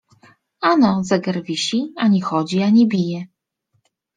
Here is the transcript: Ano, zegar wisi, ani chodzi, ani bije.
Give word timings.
Ano, 0.71 0.93
zegar 1.09 1.37
wisi, 1.47 1.79
ani 2.05 2.19
chodzi, 2.31 2.57
ani 2.69 2.87
bije. 2.91 3.21